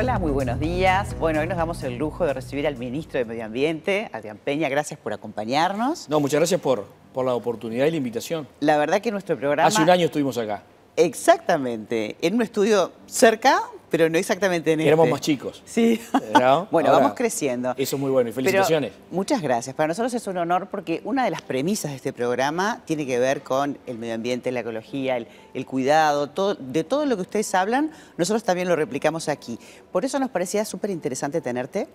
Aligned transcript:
Hola, 0.00 0.20
muy 0.20 0.30
buenos 0.30 0.60
días. 0.60 1.18
Bueno, 1.18 1.40
hoy 1.40 1.48
nos 1.48 1.56
damos 1.56 1.82
el 1.82 1.98
lujo 1.98 2.24
de 2.24 2.32
recibir 2.32 2.68
al 2.68 2.76
ministro 2.76 3.18
de 3.18 3.24
Medio 3.24 3.44
Ambiente, 3.44 4.08
Adrián 4.12 4.38
Peña. 4.38 4.68
Gracias 4.68 5.00
por 5.00 5.12
acompañarnos. 5.12 6.08
No, 6.08 6.20
muchas 6.20 6.38
gracias 6.38 6.60
por, 6.60 6.86
por 7.12 7.26
la 7.26 7.34
oportunidad 7.34 7.84
y 7.84 7.90
la 7.90 7.96
invitación. 7.96 8.46
La 8.60 8.76
verdad 8.76 9.00
que 9.00 9.10
nuestro 9.10 9.36
programa... 9.36 9.66
Hace 9.66 9.82
un 9.82 9.90
año 9.90 10.06
estuvimos 10.06 10.38
acá. 10.38 10.62
Exactamente, 10.94 12.14
en 12.22 12.34
un 12.36 12.42
estudio 12.42 12.92
cerca, 13.06 13.60
pero 13.90 14.08
no 14.10 14.18
exactamente 14.18 14.72
en 14.72 14.80
Éramos 14.80 15.04
este. 15.06 15.12
más 15.12 15.20
chicos. 15.20 15.62
Sí. 15.64 16.00
¿No? 16.38 16.66
bueno, 16.70 16.90
Ahora, 16.90 17.00
vamos 17.02 17.16
creciendo. 17.16 17.74
Eso 17.76 17.96
es 17.96 18.00
muy 18.00 18.10
bueno 18.10 18.28
y 18.30 18.32
Pero 18.32 18.44
felicitaciones. 18.44 18.92
muchas 19.10 19.40
gracias. 19.42 19.74
Para 19.74 19.88
nosotros 19.88 20.12
es 20.14 20.26
un 20.26 20.36
honor 20.36 20.68
porque 20.70 21.00
una 21.04 21.24
de 21.24 21.30
las 21.30 21.42
premisas 21.42 21.90
de 21.92 21.96
este 21.96 22.12
programa 22.12 22.82
tiene 22.84 23.06
que 23.06 23.18
ver 23.18 23.42
con 23.42 23.78
el 23.86 23.98
medio 23.98 24.14
ambiente, 24.14 24.52
la 24.52 24.60
ecología, 24.60 25.16
el, 25.16 25.26
el 25.54 25.66
cuidado, 25.66 26.28
todo, 26.28 26.54
de 26.54 26.84
todo 26.84 27.06
lo 27.06 27.16
que 27.16 27.22
ustedes 27.22 27.54
hablan, 27.54 27.90
nosotros 28.16 28.44
también 28.44 28.68
lo 28.68 28.76
replicamos 28.76 29.28
aquí. 29.28 29.58
Por 29.92 30.04
eso 30.04 30.18
nos 30.18 30.30
parecía 30.30 30.64
súper 30.64 30.90
interesante 30.90 31.40
tenerte 31.40 31.88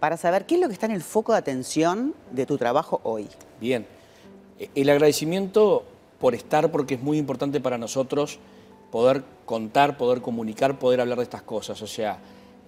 para 0.00 0.16
saber 0.16 0.44
qué 0.46 0.56
es 0.56 0.60
lo 0.60 0.68
que 0.68 0.74
está 0.74 0.86
en 0.86 0.92
el 0.92 1.02
foco 1.02 1.32
de 1.32 1.38
atención 1.38 2.14
de 2.30 2.46
tu 2.46 2.58
trabajo 2.58 3.00
hoy. 3.04 3.28
Bien. 3.60 3.86
Eh, 4.58 4.68
El 4.74 4.90
agradecimiento 4.90 5.84
por 6.20 6.34
estar, 6.34 6.70
porque 6.70 6.94
es 6.94 7.02
muy 7.02 7.18
importante 7.18 7.60
para 7.60 7.76
nosotros 7.78 8.38
poder 8.94 9.24
contar, 9.44 9.96
poder 9.96 10.20
comunicar, 10.20 10.78
poder 10.78 11.00
hablar 11.00 11.18
de 11.18 11.24
estas 11.24 11.42
cosas. 11.42 11.82
O 11.82 11.86
sea, 11.88 12.20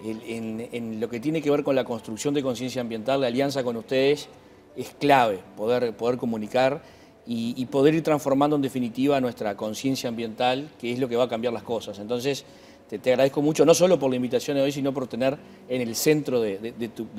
en, 0.03 0.98
lo 0.98 1.09
que 1.09 1.21
tiene 1.21 1.41
que 1.41 1.53
ver 1.53 1.62
con 1.62 1.77
la 1.77 1.84
construcción 1.84 2.34
de 2.34 2.43
conciencia 2.43 2.80
ambiental, 2.80 3.21
la 3.21 3.29
alianza 3.29 3.62
con 3.62 3.77
ustedes 3.77 4.29
es 4.75 4.89
clave, 4.98 5.39
poder, 5.57 5.97
poder 5.97 6.19
comunicar 6.19 6.83
y 7.29 7.65
poder 7.67 7.95
ir 7.95 8.03
transformando 8.03 8.57
en 8.57 8.62
definitiva 8.62 9.20
nuestra 9.20 9.56
conciencia 9.56 10.09
ambiental, 10.09 10.69
que 10.81 10.92
es 10.92 10.98
lo 10.98 11.09
que 11.09 11.15
va 11.15 11.25
a 11.25 11.28
cambiar 11.28 11.53
las 11.53 11.62
cosas. 11.62 12.00
Entonces, 12.00 12.45
te, 12.89 12.98
te 12.98 13.11
agradezco 13.11 13.42
mucho, 13.42 13.65
no 13.65 13.75
solo 13.75 13.98
por 13.98 14.11
la 14.11 14.17
invitación 14.17 14.56
de 14.56 14.62
hoy, 14.62 14.73
sino 14.73 14.92
por 14.92 15.06
tener 15.06 15.37
en 15.69 15.81
el 15.81 15.95
centro 15.97 16.41
de, 16.41 16.73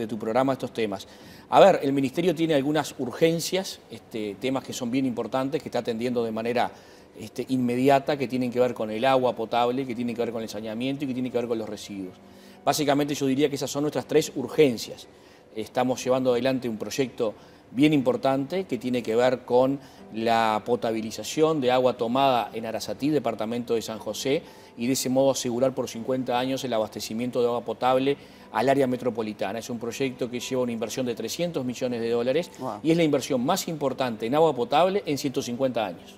tu 0.07 0.19
programa 0.19 0.53
estos 0.53 0.73
temas. 0.73 1.07
A 1.49 1.59
ver, 1.59 1.79
el 1.83 1.93
Ministerio 1.93 2.33
tiene 2.33 2.53
algunas 2.53 2.95
urgencias, 2.99 3.79
este, 3.91 4.35
temas 4.39 4.63
que 4.63 4.73
son 4.73 4.91
bien 4.91 5.05
importantes, 5.05 5.61
que 5.61 5.69
está 5.69 5.79
atendiendo 5.79 6.23
de 6.23 6.31
manera 6.31 6.71
este, 7.19 7.45
inmediata, 7.49 8.17
que 8.17 8.27
tienen 8.27 8.51
que 8.51 8.59
ver 8.59 8.73
con 8.73 8.91
el 8.91 9.03
agua 9.05 9.35
potable, 9.35 9.85
que 9.85 9.95
tienen 9.95 10.15
que 10.15 10.21
ver 10.21 10.31
con 10.31 10.41
el 10.41 10.49
saneamiento 10.49 11.05
y 11.05 11.07
que 11.07 11.13
tienen 11.13 11.31
que 11.31 11.37
ver 11.37 11.47
con 11.47 11.57
los 11.57 11.67
residuos. 11.67 12.15
Básicamente 12.63 13.15
yo 13.15 13.25
diría 13.25 13.49
que 13.49 13.55
esas 13.55 13.71
son 13.71 13.83
nuestras 13.83 14.07
tres 14.07 14.31
urgencias. 14.35 15.07
Estamos 15.55 16.03
llevando 16.03 16.31
adelante 16.31 16.69
un 16.69 16.77
proyecto 16.77 17.33
bien 17.71 17.93
importante 17.93 18.65
que 18.65 18.77
tiene 18.77 19.03
que 19.03 19.15
ver 19.15 19.39
con 19.41 19.79
la 20.13 20.61
potabilización 20.65 21.59
de 21.59 21.71
agua 21.71 21.97
tomada 21.97 22.49
en 22.53 22.65
Arasatí, 22.65 23.09
departamento 23.09 23.73
de 23.75 23.81
San 23.81 23.99
José, 23.99 24.41
y 24.77 24.87
de 24.87 24.93
ese 24.93 25.09
modo 25.09 25.31
asegurar 25.31 25.73
por 25.73 25.89
50 25.89 26.37
años 26.37 26.63
el 26.63 26.71
abastecimiento 26.73 27.41
de 27.41 27.47
agua 27.47 27.61
potable 27.61 28.15
al 28.53 28.69
área 28.69 28.87
metropolitana. 28.87 29.59
Es 29.59 29.69
un 29.69 29.79
proyecto 29.79 30.29
que 30.29 30.39
lleva 30.39 30.61
una 30.61 30.71
inversión 30.71 31.05
de 31.05 31.15
300 31.15 31.65
millones 31.65 31.99
de 31.99 32.09
dólares 32.09 32.51
Wow. 32.59 32.79
y 32.83 32.91
es 32.91 32.97
la 32.97 33.03
inversión 33.03 33.43
más 33.43 33.67
importante 33.67 34.25
en 34.25 34.35
agua 34.35 34.55
potable 34.55 35.03
en 35.05 35.17
150 35.17 35.85
años. 35.85 36.15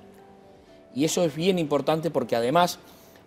Y 0.94 1.06
eso 1.06 1.24
es 1.24 1.36
bien 1.36 1.58
importante 1.58 2.12
porque 2.12 2.36
además, 2.36 2.80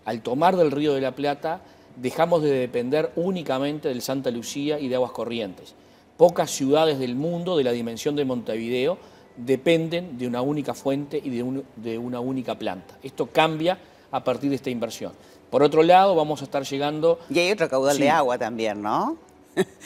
al 0.05 0.21
tomar 0.23 0.57
del 0.57 0.71
Río 0.71 0.95
de 0.95 1.01
la 1.01 1.13
Plata, 1.13 1.61
dejamos 1.97 2.43
de 2.43 2.51
depender 2.51 3.11
únicamente 3.17 3.89
del 3.89 4.03
Santa 4.03 4.31
Lucía 4.31 4.79
y 4.79 4.89
de 4.89 4.95
aguas 4.97 5.13
corrientes. 5.13 5.75
Pocas 6.23 6.53
ciudades 6.53 7.01
del 7.01 7.17
mundo 7.17 7.57
de 7.57 7.65
la 7.65 7.73
dimensión 7.73 8.15
de 8.15 8.25
Montevideo 8.25 8.97
dependen 9.37 10.19
de 10.19 10.29
una 10.29 10.41
única 10.41 10.73
fuente 10.73 11.21
y 11.21 11.31
de, 11.31 11.43
un- 11.43 11.65
de 11.75 11.99
una 11.99 12.21
única 12.21 12.57
planta. 12.57 12.97
Esto 13.03 13.27
cambia 13.27 13.77
a 14.13 14.23
partir 14.23 14.49
de 14.51 14.55
esta 14.55 14.71
inversión. 14.71 15.11
Por 15.51 15.65
otro 15.65 15.83
lado, 15.83 16.15
vamos 16.15 16.41
a 16.41 16.45
estar 16.45 16.63
llegando... 16.63 17.19
Y 17.29 17.41
hay 17.41 17.51
otro 17.51 17.69
caudal 17.69 17.97
Sí. 17.97 18.03
de 18.03 18.11
agua 18.11 18.39
también, 18.39 18.81
¿no? 18.81 19.17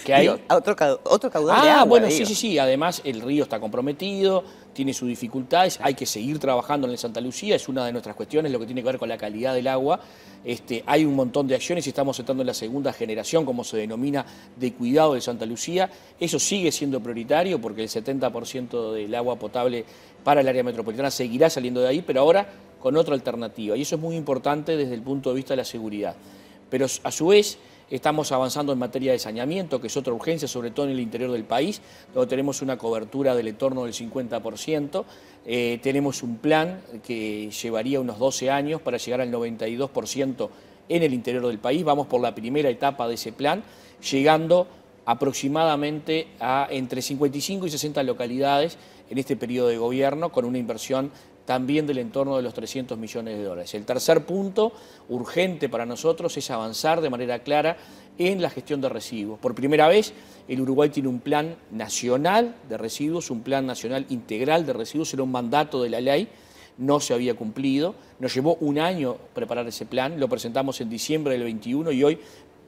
¿Qué 0.04 0.14
hay? 0.14 0.22
Digo, 0.22 0.38
otro, 0.48 0.76
otro 1.04 1.30
caudal 1.30 1.62
de 1.62 1.70
Ah, 1.70 1.84
bueno, 1.84 2.06
digo. 2.06 2.18
sí, 2.18 2.26
sí, 2.26 2.34
sí. 2.34 2.58
Además, 2.58 3.00
el 3.04 3.20
río 3.20 3.42
está 3.42 3.58
comprometido, 3.58 4.44
tiene 4.72 4.94
sus 4.94 5.08
dificultades, 5.08 5.78
hay 5.82 5.94
que 5.94 6.06
seguir 6.06 6.38
trabajando 6.38 6.86
en 6.86 6.92
el 6.92 6.98
Santa 6.98 7.20
Lucía, 7.20 7.56
es 7.56 7.68
una 7.68 7.84
de 7.84 7.92
nuestras 7.92 8.14
cuestiones, 8.14 8.52
lo 8.52 8.60
que 8.60 8.66
tiene 8.66 8.82
que 8.82 8.86
ver 8.86 8.98
con 8.98 9.08
la 9.08 9.16
calidad 9.18 9.54
del 9.54 9.66
agua. 9.68 9.98
Este, 10.44 10.84
hay 10.86 11.04
un 11.04 11.14
montón 11.16 11.48
de 11.48 11.56
acciones 11.56 11.84
y 11.86 11.90
estamos 11.90 12.16
entrando 12.20 12.42
en 12.42 12.46
la 12.46 12.54
segunda 12.54 12.92
generación, 12.92 13.44
como 13.44 13.64
se 13.64 13.76
denomina, 13.78 14.24
de 14.54 14.72
cuidado 14.72 15.14
de 15.14 15.20
Santa 15.20 15.44
Lucía. 15.46 15.90
Eso 16.20 16.38
sigue 16.38 16.70
siendo 16.70 17.00
prioritario 17.00 17.60
porque 17.60 17.82
el 17.82 17.88
70% 17.88 18.92
del 18.92 19.12
agua 19.16 19.36
potable 19.36 19.84
para 20.22 20.40
el 20.42 20.48
área 20.48 20.62
metropolitana 20.62 21.10
seguirá 21.10 21.50
saliendo 21.50 21.80
de 21.80 21.88
ahí, 21.88 22.02
pero 22.06 22.20
ahora 22.20 22.46
con 22.78 22.96
otra 22.96 23.14
alternativa. 23.14 23.76
Y 23.76 23.82
eso 23.82 23.96
es 23.96 24.00
muy 24.00 24.14
importante 24.14 24.76
desde 24.76 24.94
el 24.94 25.02
punto 25.02 25.30
de 25.30 25.36
vista 25.36 25.54
de 25.54 25.56
la 25.58 25.64
seguridad. 25.64 26.14
Pero 26.70 26.86
a 27.02 27.10
su 27.10 27.28
vez 27.28 27.58
estamos 27.90 28.32
avanzando 28.32 28.72
en 28.72 28.78
materia 28.78 29.12
de 29.12 29.18
saneamiento, 29.18 29.80
que 29.80 29.86
es 29.86 29.96
otra 29.96 30.12
urgencia, 30.12 30.48
sobre 30.48 30.70
todo 30.70 30.86
en 30.86 30.92
el 30.92 31.00
interior 31.00 31.30
del 31.30 31.44
país, 31.44 31.80
donde 32.12 32.28
tenemos 32.28 32.62
una 32.62 32.76
cobertura 32.76 33.34
del 33.34 33.48
entorno 33.48 33.84
del 33.84 33.94
50%. 33.94 35.04
Eh, 35.44 35.78
tenemos 35.82 36.22
un 36.22 36.38
plan 36.38 36.80
que 37.04 37.50
llevaría 37.50 38.00
unos 38.00 38.18
12 38.18 38.50
años 38.50 38.80
para 38.80 38.96
llegar 38.96 39.20
al 39.20 39.30
92% 39.30 40.48
en 40.88 41.02
el 41.02 41.14
interior 41.14 41.46
del 41.46 41.58
país. 41.58 41.84
Vamos 41.84 42.06
por 42.06 42.20
la 42.20 42.34
primera 42.34 42.68
etapa 42.68 43.06
de 43.08 43.14
ese 43.14 43.32
plan, 43.32 43.62
llegando 44.10 44.66
aproximadamente 45.04 46.26
a 46.40 46.66
entre 46.70 47.00
55 47.00 47.66
y 47.66 47.70
60 47.70 48.02
localidades 48.02 48.76
en 49.08 49.18
este 49.18 49.36
periodo 49.36 49.68
de 49.68 49.78
gobierno, 49.78 50.32
con 50.32 50.44
una 50.44 50.58
inversión 50.58 51.12
también 51.46 51.86
del 51.86 51.98
entorno 51.98 52.36
de 52.36 52.42
los 52.42 52.52
300 52.52 52.98
millones 52.98 53.38
de 53.38 53.44
dólares. 53.44 53.72
El 53.74 53.84
tercer 53.84 54.26
punto, 54.26 54.72
urgente 55.08 55.68
para 55.68 55.86
nosotros, 55.86 56.36
es 56.36 56.50
avanzar 56.50 57.00
de 57.00 57.08
manera 57.08 57.38
clara 57.38 57.76
en 58.18 58.42
la 58.42 58.50
gestión 58.50 58.80
de 58.80 58.88
residuos. 58.88 59.38
Por 59.38 59.54
primera 59.54 59.88
vez, 59.88 60.12
el 60.48 60.60
Uruguay 60.60 60.90
tiene 60.90 61.08
un 61.08 61.20
plan 61.20 61.56
nacional 61.70 62.56
de 62.68 62.76
residuos, 62.76 63.30
un 63.30 63.42
plan 63.42 63.64
nacional 63.64 64.06
integral 64.10 64.66
de 64.66 64.72
residuos, 64.72 65.14
era 65.14 65.22
un 65.22 65.32
mandato 65.32 65.82
de 65.82 65.90
la 65.90 66.00
ley, 66.00 66.28
no 66.78 67.00
se 67.00 67.14
había 67.14 67.34
cumplido. 67.34 67.94
Nos 68.18 68.34
llevó 68.34 68.56
un 68.60 68.78
año 68.78 69.16
preparar 69.34 69.66
ese 69.66 69.86
plan, 69.86 70.18
lo 70.18 70.28
presentamos 70.28 70.80
en 70.80 70.90
diciembre 70.90 71.34
del 71.34 71.44
21 71.44 71.92
y 71.92 72.04
hoy 72.04 72.18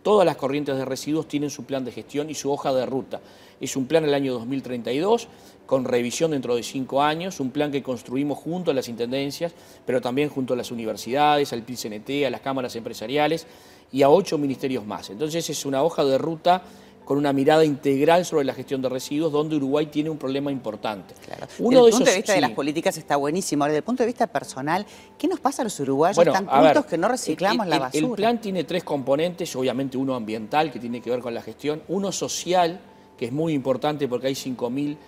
todas 0.03 0.25
las 0.27 0.37
corrientes 0.37 0.77
de 0.77 0.85
residuos 0.85 1.29
tienen 1.29 1.51
su 1.51 1.65
plan 1.65 1.85
de 1.85 1.93
gestión 1.93 2.31
y 2.31 2.35
su 2.35 2.51
hoja 2.51 2.73
de 2.73 2.87
ruta. 2.87 3.21
Es 3.61 3.77
un 3.77 3.87
plan 3.87 4.05
el 4.05 4.15
año 4.15 4.35
2032, 4.35 5.29
con 5.67 5.85
revisión 5.85 6.31
dentro 6.31 6.55
de 6.55 6.63
cinco 6.63 7.03
años, 7.03 7.41
un 7.41 7.51
plan 7.51 7.71
que 7.71 7.83
construimos 7.83 8.39
junto 8.39 8.71
a 8.71 8.75
las 8.75 8.89
intendencias, 8.89 9.53
pero 9.85 10.01
también 10.01 10.29
junto 10.29 10.55
a 10.55 10.57
las 10.57 10.71
universidades, 10.71 11.53
al 11.53 11.63
PICNT, 11.63 12.27
a 12.27 12.31
las 12.31 12.41
cámaras 12.41 12.77
empresariales 12.77 13.47
y 13.93 14.03
a 14.03 14.11
ocho 14.11 14.39
ministerios 14.39 14.87
más. 14.87 15.11
Entonces 15.11 15.49
es 15.51 15.67
una 15.67 15.83
hoja 15.83 16.05
de 16.05 16.19
ruta 16.19 16.63
con 17.09 17.17
una 17.17 17.33
mirada 17.33 17.65
integral 17.65 18.27
sobre 18.27 18.45
la 18.45 18.53
gestión 18.53 18.83
de 18.83 18.89
residuos, 18.91 19.33
donde 19.33 19.57
Uruguay 19.57 19.87
tiene 19.87 20.11
un 20.11 20.19
problema 20.19 20.53
importante. 20.53 21.15
Claro. 21.25 21.47
Uno 21.59 21.87
desde 21.87 21.89
el 21.89 21.91
de 21.91 21.91
punto 21.97 22.11
de 22.11 22.17
vista 22.19 22.33
de 22.35 22.41
las 22.43 22.51
políticas 22.51 22.99
está 22.99 23.17
buenísimo. 23.17 23.65
Ahora, 23.65 23.73
desde 23.73 23.79
el 23.79 23.85
punto 23.85 24.03
de 24.03 24.09
vista 24.09 24.27
personal, 24.27 24.85
¿qué 25.17 25.27
nos 25.27 25.41
pasa 25.41 25.63
a 25.63 25.65
los 25.65 25.81
uruguayos 25.81 26.17
Bueno, 26.17 26.33
tan 26.35 26.45
cultos 26.45 26.85
que 26.85 26.99
no 26.99 27.09
reciclamos 27.09 27.65
el- 27.65 27.71
la 27.71 27.79
basura? 27.79 28.07
El 28.07 28.13
plan 28.13 28.39
tiene 28.43 28.65
tres 28.65 28.85
componentes, 28.85 29.57
obviamente 29.57 29.97
uno 29.97 30.15
ambiental, 30.15 30.71
que 30.71 30.79
tiene 30.79 31.01
que 31.01 31.09
ver 31.09 31.21
con 31.21 31.33
la 31.33 31.41
gestión, 31.41 31.81
uno 31.89 32.13
social, 32.13 32.79
que 33.17 33.25
es 33.25 33.33
muy 33.33 33.55
importante 33.55 34.07
porque 34.07 34.27
hay 34.27 34.35
5.000 34.35 34.99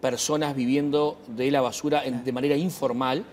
personas 0.00 0.56
viviendo 0.56 1.18
de 1.28 1.52
la 1.52 1.60
basura 1.60 2.04
en- 2.04 2.24
de 2.24 2.32
manera 2.32 2.56
informal, 2.56 3.24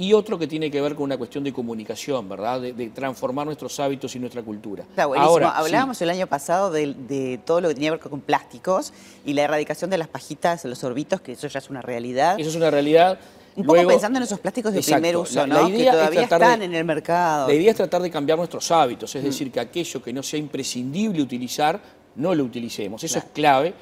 y 0.00 0.12
otro 0.12 0.38
que 0.38 0.46
tiene 0.46 0.70
que 0.70 0.80
ver 0.80 0.94
con 0.94 1.04
una 1.04 1.18
cuestión 1.18 1.42
de 1.44 1.52
comunicación, 1.52 2.28
¿verdad? 2.28 2.60
De, 2.60 2.72
de 2.72 2.88
transformar 2.90 3.44
nuestros 3.46 3.78
hábitos 3.80 4.14
y 4.14 4.20
nuestra 4.20 4.42
cultura. 4.42 4.84
Está 4.84 5.06
buenísimo. 5.06 5.28
Ahora, 5.30 5.48
sí. 5.48 5.54
Hablábamos 5.56 6.00
el 6.00 6.10
año 6.10 6.26
pasado 6.28 6.70
de, 6.70 6.94
de 6.94 7.38
todo 7.44 7.60
lo 7.60 7.68
que 7.68 7.74
tenía 7.74 7.90
que 7.90 7.96
ver 7.98 8.08
con 8.10 8.20
plásticos 8.20 8.92
y 9.26 9.32
la 9.34 9.42
erradicación 9.42 9.90
de 9.90 9.98
las 9.98 10.06
pajitas, 10.08 10.64
los 10.64 10.78
sorbitos, 10.78 11.20
que 11.20 11.32
eso 11.32 11.48
ya 11.48 11.58
es 11.58 11.68
una 11.68 11.82
realidad. 11.82 12.38
Eso 12.38 12.48
es 12.48 12.54
una 12.56 12.70
realidad. 12.70 13.18
Un 13.56 13.66
poco 13.66 13.84
pensando 13.88 14.18
en 14.18 14.22
esos 14.22 14.38
plásticos 14.38 14.72
de 14.72 14.78
Exacto. 14.78 15.00
primer 15.02 15.16
uso, 15.16 15.34
La- 15.40 15.46
¿no? 15.48 15.62
la 15.62 15.66
que 15.66 15.74
idea 15.76 15.90
es 15.90 15.96
todavía 15.98 16.20
tratar 16.28 16.38
de- 16.38 16.44
están 16.46 16.62
en 16.62 16.74
el 16.76 16.84
mercado. 16.84 17.48
La 17.48 17.54
idea 17.54 17.70
es 17.72 17.76
tratar 17.76 18.00
de 18.02 18.10
cambiar 18.12 18.38
nuestros 18.38 18.70
hábitos, 18.70 19.12
Mm. 19.12 19.18
es 19.18 19.24
decir, 19.24 19.50
que 19.50 19.58
aquello 19.58 20.00
que 20.00 20.12
no 20.12 20.22
sea 20.22 20.38
imprescindible 20.38 21.20
utilizar, 21.20 21.80
no 22.14 22.36
lo 22.36 22.44
utilicemos. 22.44 23.02
Eso 23.02 23.18
es 23.18 23.24
clave, 23.34 23.74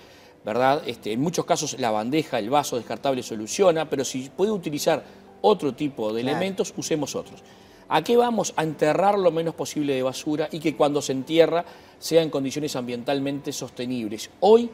¿verdad? 0.47 0.81
Este, 0.87 1.13
en 1.13 1.21
muchos 1.21 1.45
casos 1.45 1.79
la 1.79 1.91
bandeja, 1.91 2.39
el 2.39 2.49
vaso 2.49 2.77
descartable 2.77 3.23
soluciona, 3.23 3.91
pero 3.91 4.03
si 4.03 4.31
puede 4.35 4.51
utilizar 4.51 5.05
otro 5.41 5.75
tipo 5.75 6.13
de 6.13 6.23
Claro. 6.23 6.37
elementos, 6.37 6.73
usemos 6.77 7.15
otros. 7.15 7.43
¿A 7.89 8.03
qué 8.03 8.17
vamos? 8.17 8.53
A 8.57 8.63
enterrar 8.65 9.17
lo 9.19 9.31
menos 9.31 9.55
posible 9.55 9.95
de 9.95 10.03
basura 10.03 10.49
y 10.51 10.59
que 10.59 10.75
cuando 10.75 11.01
se 11.01 11.13
entierra 11.13 11.65
sea 11.99 12.23
en 12.23 12.31
condiciones 12.31 12.75
ambientalmente 12.75 13.53
sostenibles. 13.53 14.29
Hoy, 14.41 14.69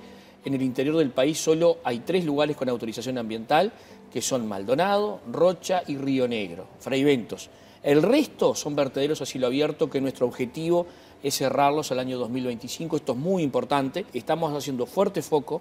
en 0.44 0.54
el 0.54 0.62
interior 0.62 0.96
del 0.96 1.10
país, 1.10 1.38
solo 1.38 1.78
hay 1.84 2.00
tres 2.00 2.24
lugares 2.24 2.56
con 2.56 2.68
autorización 2.68 3.18
ambiental, 3.18 3.70
que 4.10 4.22
son 4.22 4.48
Maldonado, 4.48 5.20
Rocha 5.30 5.82
y 5.86 5.96
Río 5.96 6.26
Negro, 6.26 6.66
Fraiventos. 6.80 7.50
El 7.82 8.02
resto 8.02 8.54
son 8.54 8.76
vertederos 8.76 9.20
a 9.20 9.26
cielo 9.26 9.48
abierto 9.48 9.90
que 9.90 10.00
nuestro 10.00 10.26
objetivo 10.26 10.86
es 11.22 11.36
cerrarlos 11.36 11.92
al 11.92 11.98
año 11.98 12.18
2025. 12.18 12.96
Esto 12.96 13.12
es 13.12 13.18
muy 13.18 13.42
importante. 13.42 14.06
Estamos 14.12 14.52
haciendo 14.56 14.86
fuerte 14.86 15.20
foco. 15.22 15.60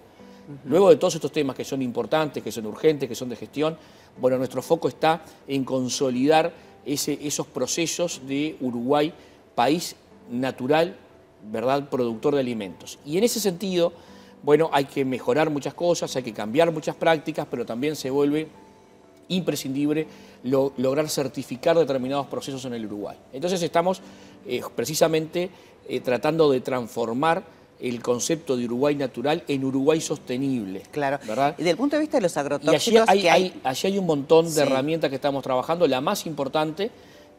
Luego 0.65 0.89
de 0.89 0.97
todos 0.97 1.15
estos 1.15 1.31
temas 1.31 1.55
que 1.55 1.63
son 1.63 1.81
importantes, 1.81 2.43
que 2.43 2.51
son 2.51 2.65
urgentes, 2.65 3.07
que 3.07 3.15
son 3.15 3.29
de 3.29 3.35
gestión, 3.35 3.77
bueno, 4.19 4.37
nuestro 4.37 4.61
foco 4.61 4.87
está 4.87 5.21
en 5.47 5.63
consolidar 5.63 6.51
esos 6.85 7.47
procesos 7.47 8.21
de 8.27 8.57
Uruguay, 8.59 9.13
país 9.55 9.95
natural, 10.29 10.95
¿verdad?, 11.51 11.89
productor 11.89 12.35
de 12.35 12.41
alimentos. 12.41 12.99
Y 13.05 13.17
en 13.17 13.23
ese 13.23 13.39
sentido, 13.39 13.93
bueno, 14.43 14.69
hay 14.73 14.85
que 14.85 15.05
mejorar 15.05 15.49
muchas 15.49 15.73
cosas, 15.73 16.15
hay 16.15 16.23
que 16.23 16.33
cambiar 16.33 16.71
muchas 16.71 16.95
prácticas, 16.95 17.47
pero 17.49 17.65
también 17.65 17.95
se 17.95 18.09
vuelve 18.09 18.47
imprescindible 19.27 20.07
lograr 20.43 21.07
certificar 21.07 21.77
determinados 21.77 22.27
procesos 22.27 22.65
en 22.65 22.73
el 22.73 22.85
Uruguay. 22.85 23.17
Entonces 23.31 23.61
estamos 23.61 24.01
eh, 24.45 24.61
precisamente 24.75 25.49
eh, 25.87 25.99
tratando 26.01 26.51
de 26.51 26.59
transformar 26.61 27.43
el 27.81 28.01
concepto 28.01 28.55
de 28.55 28.65
Uruguay 28.65 28.95
natural 28.95 29.43
en 29.47 29.65
Uruguay 29.65 29.99
sostenible. 29.99 30.83
Claro. 30.91 31.19
¿verdad? 31.27 31.55
Y 31.57 31.63
desde 31.63 31.71
el 31.71 31.77
punto 31.77 31.95
de 31.95 32.01
vista 32.01 32.17
de 32.17 32.21
los 32.21 32.37
agrotóxicos... 32.37 33.07
Y 33.07 33.11
allí 33.11 33.27
hay, 33.27 33.61
allí 33.63 33.87
hay 33.87 33.97
un 33.97 34.05
montón 34.05 34.53
de 34.53 34.61
herramientas 34.61 35.09
que 35.09 35.15
estamos 35.15 35.43
trabajando. 35.43 35.87
La 35.87 35.99
más 35.99 36.25
importante 36.25 36.91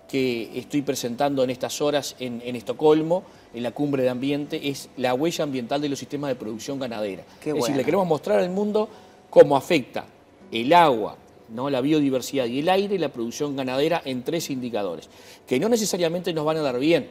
que 0.08 0.50
estoy 0.58 0.82
presentando 0.82 1.42
en 1.42 1.48
estas 1.48 1.80
horas 1.80 2.16
en, 2.18 2.42
Estocolmo, 2.54 3.22
en 3.54 3.62
la 3.62 3.70
cumbre 3.70 4.02
de 4.02 4.10
ambiente, 4.10 4.68
es 4.68 4.90
la 4.98 5.14
huella 5.14 5.44
ambiental 5.44 5.80
de 5.80 5.88
los 5.88 5.98
sistemas 5.98 6.28
de 6.28 6.34
producción 6.34 6.78
ganadera. 6.78 7.24
es 7.42 7.54
decir, 7.54 7.74
le 7.74 7.84
queremos 7.84 8.06
mostrar 8.06 8.38
al 8.38 8.50
mundo 8.50 8.90
cómo 9.30 9.56
afecta 9.56 10.04
el 10.50 10.72
agua, 10.74 11.16
¿no? 11.48 11.70
la 11.70 11.80
biodiversidad 11.80 12.44
y 12.44 12.58
el 12.58 12.68
aire 12.68 12.98
la 12.98 13.08
producción 13.08 13.56
ganadera 13.56 14.02
en 14.04 14.22
tres 14.22 14.50
indicadores, 14.50 15.08
que 15.46 15.58
no 15.58 15.70
necesariamente 15.70 16.34
nos 16.34 16.44
van 16.44 16.58
a 16.58 16.60
dar 16.60 16.78
bien, 16.78 17.08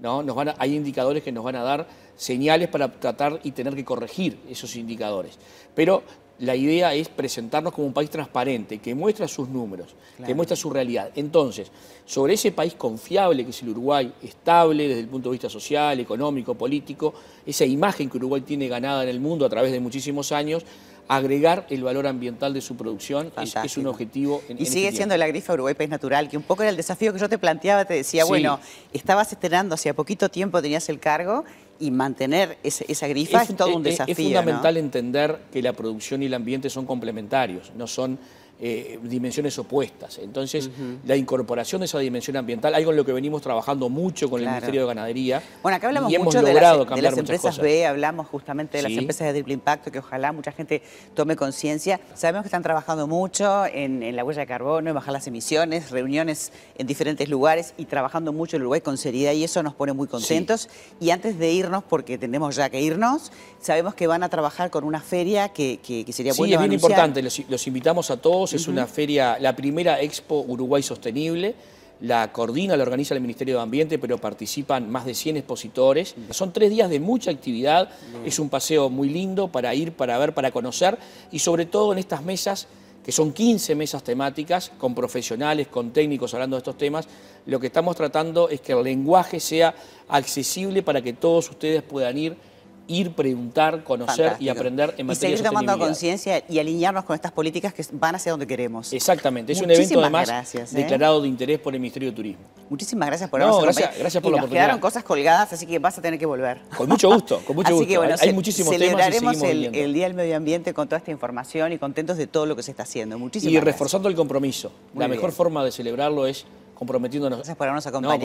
¿no? 0.00 0.22
Nos 0.22 0.36
van 0.36 0.54
hay 0.58 0.74
indicadores 0.74 1.22
que 1.22 1.32
nos 1.32 1.44
van 1.44 1.56
a 1.56 1.62
dar 1.62 1.86
señales 2.16 2.68
para 2.68 2.90
tratar 2.90 3.40
y 3.42 3.52
tener 3.52 3.74
que 3.74 3.84
corregir 3.84 4.38
esos 4.48 4.76
indicadores. 4.76 5.38
Pero 5.74 6.02
la 6.40 6.56
idea 6.56 6.94
es 6.94 7.08
presentarnos 7.08 7.72
como 7.72 7.86
un 7.86 7.92
país 7.92 8.10
transparente, 8.10 8.78
que 8.78 8.94
muestra 8.94 9.28
sus 9.28 9.48
números, 9.48 9.94
que 10.24 10.34
muestra 10.34 10.56
su 10.56 10.70
realidad. 10.70 11.10
Entonces, 11.14 11.70
sobre 12.04 12.34
ese 12.34 12.52
país 12.52 12.74
confiable 12.74 13.44
que 13.44 13.50
es 13.50 13.62
el 13.62 13.70
Uruguay, 13.70 14.12
estable 14.22 14.88
desde 14.88 15.00
el 15.00 15.08
punto 15.08 15.28
de 15.30 15.34
vista 15.34 15.48
social, 15.48 15.98
económico, 16.00 16.54
político, 16.54 17.14
esa 17.46 17.64
imagen 17.64 18.10
que 18.10 18.16
Uruguay 18.16 18.40
tiene 18.42 18.68
ganada 18.68 19.04
en 19.04 19.08
el 19.08 19.20
mundo 19.20 19.46
a 19.46 19.48
través 19.48 19.72
de 19.72 19.80
muchísimos 19.80 20.32
años, 20.32 20.64
agregar 21.08 21.66
el 21.70 21.82
valor 21.82 22.06
ambiental 22.06 22.54
de 22.54 22.60
su 22.60 22.76
producción 22.76 23.30
es, 23.36 23.76
un 23.76 23.86
objetivo. 23.86 24.42
En, 24.48 24.60
y 24.60 24.66
sigue 24.66 24.90
siendo 24.92 25.16
la 25.16 25.26
grifa 25.26 25.52
Uruguay 25.52 25.74
País 25.74 25.90
Natural, 25.90 26.28
que 26.28 26.36
un 26.36 26.42
poco 26.42 26.62
era 26.62 26.70
el 26.70 26.76
desafío 26.76 27.12
que 27.12 27.18
yo 27.18 27.28
te 27.28 27.38
planteaba, 27.38 27.84
te 27.84 27.94
decía, 27.94 28.24
bueno, 28.24 28.58
estabas 28.92 29.30
estrenando 29.32 29.74
hacía 29.74 29.94
poquito 29.94 30.30
tiempo, 30.30 30.60
tenías 30.62 30.88
el 30.88 30.98
cargo, 30.98 31.44
y 31.80 31.90
mantener 31.90 32.58
esa 32.62 33.08
grifa 33.08 33.42
es, 33.42 33.56
todo 33.56 33.76
un 33.76 33.82
desafío. 33.82 34.12
Es 34.12 34.18
fundamental 34.18 34.76
entender 34.76 35.40
que 35.52 35.62
la 35.62 35.72
producción 35.72 36.22
y 36.22 36.26
el 36.26 36.34
ambiente 36.34 36.70
son 36.70 36.86
complementarios, 36.86 37.72
no 37.76 37.86
son 37.86 38.18
eh, 38.60 39.00
dimensiones 39.02 39.58
opuestas. 39.58 40.18
Entonces, 40.18 40.70
la 41.04 41.16
incorporación 41.16 41.80
de 41.80 41.86
esa 41.86 41.98
dimensión 41.98 42.36
ambiental, 42.36 42.72
algo 42.74 42.92
en 42.92 42.96
lo 42.96 43.04
que 43.04 43.12
venimos 43.12 43.42
trabajando 43.42 43.88
mucho 43.88 44.30
con 44.30 44.40
el 44.40 44.46
Ministerio 44.46 44.82
de 44.82 44.86
Ganadería. 44.86 45.42
Bueno, 45.60 45.76
acá 45.76 45.88
hablamos 45.88 46.12
mucho 46.16 46.40
de 46.40 46.54
las, 46.54 47.18
empresas 47.18 47.58
B, 47.58 47.84
hablamos 47.84 48.28
justamente 48.28 48.76
de 48.76 48.84
las 48.84 48.92
empresas 48.92 49.26
de 49.26 49.32
triple 49.32 49.54
impacto, 49.54 49.90
que 49.90 49.98
ojalá 49.98 50.30
mucha 50.30 50.52
gente 50.52 50.82
tome 51.14 51.34
conciencia. 51.34 51.98
Sabemos 52.14 52.42
que 52.42 52.46
están 52.46 52.62
trabajando 52.62 53.08
mucho 53.08 53.66
en, 53.66 54.14
la 54.14 54.24
huella 54.24 54.42
de 54.42 54.46
carbono, 54.46 54.88
en 54.88 54.94
bajar 54.94 55.12
las 55.12 55.26
emisiones, 55.26 55.90
reuniones 55.90 56.52
en 56.78 56.86
diferentes 56.86 57.28
lugares 57.28 57.74
y 57.76 57.86
trabajando 57.86 58.32
mucho 58.32 58.56
en 58.56 58.62
Uruguay 58.62 58.82
con 58.82 58.96
seriedad 58.98 59.32
y 59.32 59.42
eso 59.42 59.64
nos 59.64 59.74
pone 59.74 59.92
muy 59.92 60.06
contentos. 60.06 60.68
Y 61.00 61.10
antes 61.10 61.40
de 61.40 61.50
irnos, 61.50 61.82
porque 61.82 62.18
tenemos 62.18 62.54
ya 62.54 62.70
que 62.70 62.80
irnos, 62.80 63.32
sabemos 63.60 63.94
que 63.94 64.06
van 64.06 64.22
a 64.22 64.28
trabajar 64.28 64.70
con 64.70 64.84
una 64.84 65.00
feria 65.00 65.48
que, 65.48 65.80
sería 66.12 66.34
bueno 66.34 66.50
Sí, 66.50 66.54
es 66.54 66.60
bien 66.60 66.72
importante, 66.72 67.20
los 67.22 67.66
invitamos 67.66 68.12
a 68.12 68.16
todos 68.16 68.43
es 68.52 68.68
una 68.68 68.86
feria, 68.86 69.38
la 69.40 69.56
primera 69.56 70.00
Expo 70.00 70.44
Uruguay 70.46 70.82
Sostenible, 70.82 71.54
la 72.00 72.32
coordina, 72.32 72.76
la 72.76 72.82
organiza 72.82 73.14
el 73.14 73.20
Ministerio 73.20 73.56
de 73.56 73.62
Ambiente, 73.62 73.98
pero 73.98 74.18
participan 74.18 74.90
más 74.90 75.06
de 75.06 75.14
100 75.14 75.38
expositores. 75.38 76.14
Son 76.30 76.52
tres 76.52 76.70
días 76.70 76.90
de 76.90 77.00
mucha 77.00 77.30
actividad, 77.30 77.88
es 78.24 78.38
un 78.38 78.50
paseo 78.50 78.90
muy 78.90 79.08
lindo 79.08 79.48
para 79.48 79.74
ir, 79.74 79.92
para 79.92 80.18
ver, 80.18 80.34
para 80.34 80.50
conocer 80.50 80.98
y 81.32 81.38
sobre 81.38 81.66
todo 81.66 81.92
en 81.92 81.98
estas 81.98 82.22
mesas 82.22 82.66
que 83.04 83.12
son 83.12 83.32
15 83.32 83.74
mesas 83.74 84.02
temáticas 84.02 84.72
con 84.78 84.94
profesionales, 84.94 85.68
con 85.68 85.92
técnicos 85.92 86.32
hablando 86.32 86.56
de 86.56 86.58
estos 86.58 86.78
temas, 86.78 87.06
lo 87.44 87.60
que 87.60 87.66
estamos 87.66 87.94
tratando 87.96 88.48
es 88.48 88.62
que 88.62 88.72
el 88.72 88.82
lenguaje 88.82 89.40
sea 89.40 89.74
accesible 90.08 90.82
para 90.82 91.02
que 91.02 91.12
todos 91.12 91.50
ustedes 91.50 91.82
puedan 91.82 92.16
ir 92.16 92.36
ir, 92.86 93.12
preguntar, 93.12 93.82
conocer 93.84 94.36
y 94.38 94.48
aprender 94.48 94.94
en 94.98 95.06
materia 95.06 95.28
Y 95.28 95.36
seguir 95.36 95.48
tomando 95.48 95.78
conciencia 95.78 96.42
y 96.48 96.58
alinearnos 96.58 97.04
con 97.04 97.14
estas 97.14 97.32
políticas 97.32 97.72
que 97.72 97.84
van 97.92 98.14
hacia 98.14 98.32
donde 98.32 98.46
queremos. 98.46 98.92
Exactamente, 98.92 99.52
es 99.52 99.60
un 99.60 99.70
evento 99.70 100.00
además 100.00 100.54
¿eh? 100.54 100.64
declarado 100.70 101.20
de 101.22 101.28
interés 101.28 101.58
por 101.58 101.74
el 101.74 101.80
Ministerio 101.80 102.10
de 102.10 102.16
Turismo. 102.16 102.44
Muchísimas 102.68 103.08
gracias 103.08 103.30
por 103.30 103.40
no, 103.40 103.60
gracias, 103.60 103.98
gracias 103.98 104.22
por 104.22 104.32
la 104.32 104.38
oportunidad. 104.38 104.64
quedaron 104.64 104.80
cosas 104.80 105.04
colgadas, 105.04 105.52
así 105.52 105.66
que 105.66 105.78
vas 105.78 105.96
a 105.98 106.02
tener 106.02 106.18
que 106.18 106.26
volver. 106.26 106.60
Con 106.76 106.88
mucho 106.88 107.10
gusto, 107.10 107.40
con 107.46 107.56
mucho 107.56 107.74
gusto. 107.74 108.02
Hay 108.20 108.32
muchísimos 108.32 108.72
celebraremos 108.72 109.38
temas 109.38 109.42
y 109.42 109.66
el, 109.66 109.74
el, 109.74 109.92
Día 109.94 110.04
del 110.04 110.14
Medio 110.14 110.36
Ambiente 110.36 110.74
con 110.74 110.88
toda 110.88 110.98
esta 110.98 111.10
información 111.10 111.72
y 111.72 111.78
contentos 111.78 112.16
de 112.16 112.26
todo 112.26 112.46
lo 112.46 112.56
que 112.56 112.62
se 112.62 112.70
está 112.70 112.82
haciendo. 112.82 113.18
Muchísimas 113.18 113.52
Y 113.52 113.60
reforzando 113.60 114.08
el 114.08 114.14
compromiso. 114.14 114.72
la 114.94 115.08
mejor 115.08 115.32
forma 115.32 115.64
de 115.64 115.72
celebrarlo 115.72 116.26
es 116.26 116.46
comprometiéndonos. 116.74 117.38
Gracias 117.38 117.56
por 117.56 117.66
habernos 117.66 117.86
acompañado. 117.86 118.12